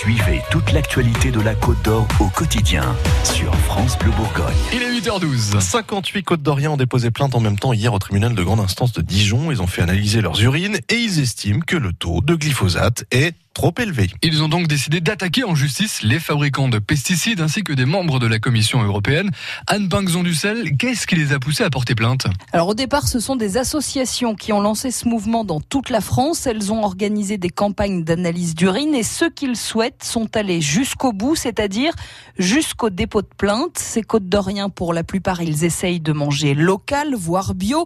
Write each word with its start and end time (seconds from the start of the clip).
Suivez 0.00 0.40
toute 0.50 0.72
l'actualité 0.72 1.30
de 1.30 1.42
la 1.42 1.54
Côte 1.54 1.82
d'Or 1.82 2.08
au 2.20 2.28
quotidien 2.28 2.96
sur 3.22 3.54
France 3.54 3.98
Bleu 3.98 4.10
Bourgogne. 4.12 4.56
Il 4.72 4.82
est 4.82 4.98
8h12. 4.98 5.60
58 5.60 6.22
Côtes 6.22 6.42
d'Orient 6.42 6.72
ont 6.72 6.76
déposé 6.78 7.10
plainte 7.10 7.34
en 7.34 7.40
même 7.40 7.58
temps 7.58 7.74
hier 7.74 7.92
au 7.92 7.98
tribunal 7.98 8.34
de 8.34 8.42
grande 8.42 8.60
instance 8.60 8.94
de 8.94 9.02
Dijon. 9.02 9.50
Ils 9.50 9.60
ont 9.60 9.66
fait 9.66 9.82
analyser 9.82 10.22
leurs 10.22 10.42
urines 10.42 10.78
et 10.88 10.94
ils 10.94 11.20
estiment 11.20 11.60
que 11.60 11.76
le 11.76 11.92
taux 11.92 12.22
de 12.22 12.34
glyphosate 12.34 13.04
est 13.10 13.34
trop 13.52 13.74
élevé. 13.78 14.08
Ils 14.22 14.42
ont 14.42 14.48
donc 14.48 14.68
décidé 14.68 15.00
d'attaquer 15.00 15.44
en 15.44 15.54
justice 15.54 16.02
les 16.02 16.20
fabricants 16.20 16.68
de 16.68 16.78
pesticides 16.78 17.40
ainsi 17.40 17.62
que 17.62 17.72
des 17.72 17.84
membres 17.84 18.18
de 18.18 18.26
la 18.26 18.38
Commission 18.38 18.82
européenne. 18.82 19.30
Anne 19.66 19.88
Pinxon-Ducel, 19.88 20.76
qu'est-ce 20.78 21.06
qui 21.06 21.16
les 21.16 21.32
a 21.32 21.38
poussés 21.38 21.64
à 21.64 21.70
porter 21.70 21.94
plainte? 21.94 22.26
Alors 22.52 22.68
au 22.68 22.74
départ, 22.74 23.08
ce 23.08 23.18
sont 23.18 23.36
des 23.36 23.56
associations 23.56 24.34
qui 24.34 24.52
ont 24.52 24.60
lancé 24.60 24.90
ce 24.90 25.08
mouvement 25.08 25.44
dans 25.44 25.60
toute 25.60 25.90
la 25.90 26.00
France. 26.00 26.46
Elles 26.46 26.72
ont 26.72 26.82
organisé 26.84 27.38
des 27.38 27.50
campagnes 27.50 28.04
d'analyse 28.04 28.54
d'urine 28.54 28.94
et 28.94 29.02
ceux 29.02 29.30
qu'ils 29.30 29.56
souhaitent 29.56 30.04
sont 30.04 30.36
allés 30.36 30.60
jusqu'au 30.60 31.12
bout, 31.12 31.34
c'est-à-dire 31.34 31.92
jusqu'au 32.38 32.88
dépôt 32.88 33.22
de 33.22 33.28
plainte. 33.36 33.78
Ces 33.78 34.02
Côtes 34.02 34.28
d'Orient, 34.28 34.70
pour 34.70 34.94
la 34.94 35.04
plupart, 35.04 35.42
ils 35.42 35.64
essayent 35.64 36.00
de 36.00 36.12
manger 36.12 36.54
local, 36.54 37.14
voire 37.14 37.54
bio. 37.54 37.84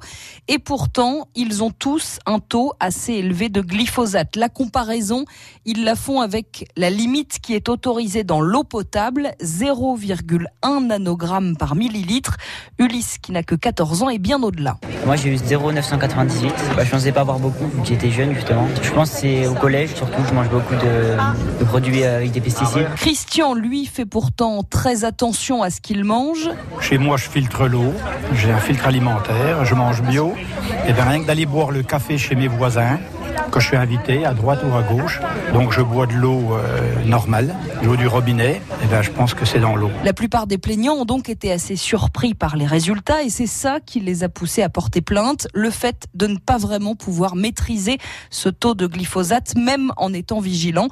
Et 0.48 0.59
pourtant, 0.59 1.28
ils 1.34 1.62
ont 1.62 1.70
tous 1.70 2.19
un 2.27 2.38
taux 2.38 2.73
assez 2.80 3.15
élevé 3.15 3.48
de 3.48 3.60
glyphosate. 3.60 4.37
La 4.37 4.48
comparaison, 4.48 5.24
ils 5.66 5.84
la 5.84 5.95
font 5.95 6.20
avec 6.20 6.68
la 6.77 6.91
limite 6.91 7.38
qui 7.41 7.54
est 7.54 7.68
autorisée 7.68 8.24
dans 8.24 8.41
l'eau 8.41 8.64
potable, 8.64 9.30
0,1 9.42 10.86
nanogramme 10.86 11.56
par 11.56 11.74
millilitre. 11.74 12.36
Ulysse, 12.78 13.18
qui 13.18 13.32
n'a 13.32 13.42
que 13.42 13.55
14 13.55 14.02
ans, 14.02 14.10
est 14.10 14.19
bien 14.19 14.42
au-delà. 14.42 14.78
Moi 15.06 15.16
j'ai 15.16 15.30
eu 15.30 15.36
0,998. 15.36 16.52
Bah, 16.77 16.84
je 16.84 16.91
pensais 16.91 17.12
pas 17.12 17.20
avoir 17.20 17.38
beaucoup 17.38 17.66
vu 17.66 17.80
que 17.82 17.86
j'étais 17.86 18.10
jeune 18.10 18.34
justement. 18.34 18.66
Je 18.82 18.91
pense 18.91 19.10
que 19.10 19.16
c'est 19.19 19.46
au 19.46 19.55
collège 19.55 19.95
surtout 19.95 20.22
je 20.28 20.34
mange 20.34 20.48
beaucoup 20.50 20.74
de, 20.74 21.58
de 21.58 21.64
produits 21.64 22.05
avec 22.05 22.30
des 22.30 22.41
pesticides. 22.41 22.88
Christian, 22.96 23.55
lui, 23.55 23.86
fait 23.86 24.06
pourtant 24.06 24.62
très 24.62 25.05
attention 25.05 25.62
à 25.62 25.70
ce 25.70 25.80
qu'il 25.80 26.05
mange. 26.05 26.50
Chez 26.80 26.98
moi, 26.98 27.17
je 27.17 27.28
filtre 27.28 27.67
l'eau, 27.67 27.92
j'ai 28.34 28.50
un 28.50 28.58
filtre 28.58 28.86
alimentaire, 28.86 29.64
je 29.64 29.74
mange 29.74 30.02
bio. 30.02 30.34
Et 30.86 30.92
bien 30.92 31.05
rien 31.05 31.22
que 31.22 31.27
d'aller 31.27 31.46
boire 31.46 31.70
le 31.70 31.83
café 31.83 32.19
chez 32.19 32.34
mes 32.34 32.48
voisins, 32.48 32.98
que 33.50 33.60
je 33.60 33.66
suis 33.66 33.77
invité 33.77 34.24
à 34.24 34.34
droite 34.34 34.60
ou 34.64 34.74
à 34.74 34.82
gauche. 34.82 35.20
Donc 35.52 35.72
je 35.72 35.80
bois 35.80 36.06
de 36.06 36.14
l'eau 36.14 36.54
euh, 36.54 37.04
normale, 37.04 37.54
l'eau 37.82 37.96
du 37.96 38.06
robinet, 38.06 38.60
et 38.82 38.86
ben 38.90 39.02
je 39.02 39.10
pense 39.10 39.34
que 39.34 39.44
c'est 39.44 39.60
dans 39.60 39.77
l'eau. 39.77 39.90
La 40.04 40.12
plupart 40.12 40.46
des 40.46 40.58
plaignants 40.58 40.94
ont 40.94 41.04
donc 41.04 41.28
été 41.28 41.52
assez 41.52 41.77
surpris 41.77 42.34
par 42.34 42.56
les 42.56 42.66
résultats 42.66 43.22
et 43.22 43.30
c'est 43.30 43.46
ça 43.46 43.78
qui 43.84 44.00
les 44.00 44.24
a 44.24 44.28
poussés 44.28 44.62
à 44.62 44.68
porter 44.68 45.00
plainte, 45.00 45.48
le 45.55 45.70
fait 45.70 46.06
de 46.14 46.27
ne 46.27 46.38
pas 46.38 46.58
vraiment 46.58 46.94
pouvoir 46.94 47.36
maîtriser 47.36 47.98
ce 48.30 48.48
taux 48.48 48.74
de 48.74 48.86
glyphosate 48.86 49.55
même 49.56 49.92
en 49.96 50.12
étant 50.12 50.40
vigilant. 50.40 50.88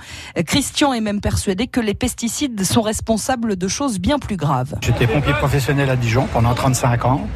Christian 0.46 0.92
est 0.92 1.00
même 1.00 1.20
persuadé 1.20 1.66
que 1.66 1.80
les 1.80 1.94
pesticides 1.94 2.62
sont 2.64 2.82
responsables 2.82 3.56
de 3.56 3.68
choses 3.68 3.98
bien 3.98 4.18
plus 4.18 4.36
graves. 4.36 4.74
J'étais 4.80 5.06
pompier 5.06 5.32
professionnel 5.34 5.90
à 5.90 5.96
Dijon 5.96 6.26
pendant 6.32 6.54
35 6.54 7.04
ans. 7.04 7.26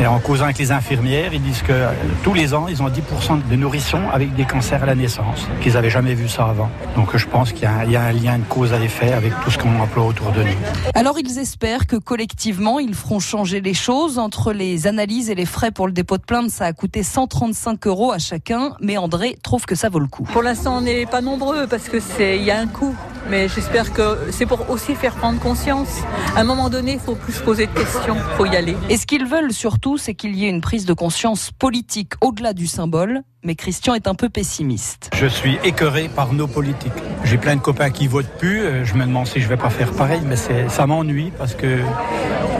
Et 0.00 0.06
en 0.06 0.20
causant 0.20 0.44
avec 0.44 0.58
les 0.58 0.70
infirmières, 0.70 1.34
ils 1.34 1.42
disent 1.42 1.62
que 1.62 1.72
euh, 1.72 1.90
tous 2.22 2.32
les 2.32 2.54
ans, 2.54 2.66
ils 2.68 2.82
ont 2.82 2.88
10% 2.88 3.48
de 3.48 3.56
nourrissons 3.56 4.02
avec 4.12 4.32
des 4.36 4.44
cancers 4.48 4.82
à 4.82 4.86
la 4.86 4.94
naissance, 4.94 5.46
qu'ils 5.60 5.74
n'avaient 5.74 5.90
jamais 5.90 6.14
vu 6.14 6.28
ça 6.28 6.46
avant. 6.46 6.68
Donc 6.96 7.16
je 7.16 7.26
pense 7.26 7.52
qu'il 7.52 7.62
y, 7.62 7.66
a 7.66 7.72
un- 7.72 7.84
il 7.84 7.92
y 7.92 7.96
a 7.96 8.02
un 8.02 8.12
lien 8.12 8.38
de 8.38 8.44
cause 8.44 8.72
à 8.72 8.80
effet 8.80 9.12
avec 9.12 9.32
tout 9.44 9.50
ce 9.50 9.58
qu'on 9.58 9.78
emploie 9.78 10.04
autour 10.06 10.32
de 10.32 10.42
nous. 10.42 10.56
Alors 10.94 11.16
ils 11.18 11.38
espèrent 11.38 11.86
que 11.86 11.96
collectivement, 11.96 12.78
ils 12.80 12.94
feront 12.94 13.20
changer 13.20 13.60
les 13.60 13.74
choses. 13.74 14.18
Entre 14.18 14.52
les 14.52 14.86
analyses 14.86 15.30
et 15.30 15.34
les 15.34 15.46
frais 15.46 15.70
pour 15.70 15.86
le 15.86 15.92
dépôt 15.92 16.16
de 16.16 16.22
plainte, 16.22 16.50
ça 16.50 16.64
a 16.64 16.72
coûté 16.72 17.02
135 17.02 17.86
euros 17.86 18.10
à 18.12 18.18
chacun. 18.18 18.72
Mais 18.80 18.96
André 18.96 19.36
trouve 19.42 19.66
que 19.66 19.74
ça 19.74 19.88
vaut 19.88 20.00
le 20.00 20.06
coup. 20.06 20.24
Pour 20.32 20.42
l'instant, 20.42 20.78
on 20.78 20.80
n'est 20.80 21.06
pas 21.06 21.20
nombreux 21.20 21.66
parce 21.68 21.88
que 21.88 22.00
c'est 22.00 22.38
il 22.38 22.44
y 22.44 22.50
a 22.50 22.58
un 22.58 22.66
coût. 22.66 22.94
Mais 23.30 23.48
j'espère 23.48 23.92
que 23.92 24.18
c'est 24.30 24.46
pour 24.46 24.70
aussi 24.70 24.94
faire 24.94 25.14
prendre 25.14 25.38
conscience. 25.38 25.88
À 26.34 26.40
un 26.40 26.44
moment 26.44 26.70
donné, 26.70 26.92
il 26.94 26.98
faut 26.98 27.14
plus 27.14 27.34
se 27.34 27.42
poser 27.42 27.66
de 27.66 27.72
questions, 27.72 28.16
il 28.16 28.36
faut 28.36 28.46
y 28.46 28.56
aller. 28.56 28.76
Et 28.88 28.96
ce 28.96 29.06
qu'ils 29.06 29.26
veulent 29.26 29.52
surtout, 29.52 29.98
c'est 29.98 30.14
qu'il 30.14 30.34
y 30.34 30.46
ait 30.46 30.50
une 30.50 30.60
prise 30.62 30.86
de 30.86 30.94
conscience 30.94 31.50
politique 31.58 32.12
au-delà 32.22 32.52
du 32.54 32.66
symbole. 32.66 33.20
Mais 33.44 33.54
Christian 33.54 33.94
est 33.94 34.08
un 34.08 34.16
peu 34.16 34.28
pessimiste. 34.28 35.10
Je 35.14 35.26
suis 35.26 35.58
écœuré 35.62 36.08
par 36.08 36.32
nos 36.32 36.48
politiques. 36.48 36.92
J'ai 37.24 37.38
plein 37.38 37.54
de 37.54 37.60
copains 37.60 37.90
qui 37.90 38.08
votent 38.08 38.26
plus. 38.38 38.62
euh, 38.62 38.84
Je 38.84 38.94
me 38.94 39.04
demande 39.06 39.28
si 39.28 39.40
je 39.40 39.46
vais 39.48 39.56
pas 39.56 39.70
faire 39.70 39.92
pareil, 39.92 40.20
mais 40.26 40.34
ça 40.36 40.86
m'ennuie 40.86 41.30
parce 41.38 41.54
que 41.54 41.78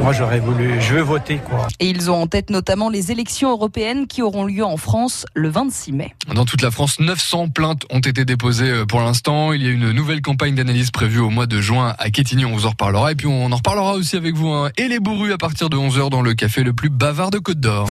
moi 0.01 0.13
j'aurais 0.13 0.39
voulu, 0.39 0.81
je 0.81 0.95
veux 0.95 1.01
voter 1.03 1.39
quoi. 1.39 1.67
Et 1.81 1.89
ils 1.91 2.13
ont 2.13 2.23
en 2.23 2.27
tête 2.29 2.51
notamment 2.51 2.91
les 2.91 3.11
élections 3.11 3.51
européennes 3.51 4.07
qui 4.07 4.23
auront 4.23 4.45
lieu 4.45 4.65
en 4.65 4.77
France 4.77 5.27
le 5.35 5.49
26 5.49 5.93
mai. 5.93 6.15
Dans 6.33 6.45
toute 6.45 6.63
la 6.63 6.71
France, 6.71 7.01
900 7.01 7.49
plaintes 7.49 7.83
ont 7.91 7.99
été 7.99 8.25
déposées 8.25 8.71
euh, 8.71 8.87
pour 8.87 9.01
l'instant. 9.01 9.53
Il 9.53 9.65
y 9.65 9.67
a 9.67 9.71
une 9.71 9.91
nouvelle 9.91 10.23
campagne 10.23 10.55
d'analyse 10.59 10.91
prévue 10.91 11.21
au 11.21 11.31
mois 11.31 11.47
de 11.47 11.61
juin 11.61 11.95
à 11.99 12.11
Quétigny. 12.11 12.45
On 12.45 12.53
vous 12.55 12.67
en 12.67 12.71
reparlera. 12.71 13.13
Et 13.13 13.15
puis 13.15 13.27
on 13.27 13.51
en 13.53 13.57
reparlera 13.57 13.95
aussi 13.95 14.17
avec 14.17 14.35
vous. 14.35 14.49
hein. 14.49 14.71
Et 14.77 14.89
les 14.89 14.99
bourrus 15.01 15.33
à 15.33 15.39
partir 15.39 15.71
de 15.71 15.77
11h 15.77 16.11
dans 16.11 16.23
le 16.23 16.35
café 16.35 16.63
le 16.63 16.73
plus 16.73 16.91
bavard 16.91 17.31
de 17.31 17.39
Côte 17.39 17.61
d'Or. 17.61 17.87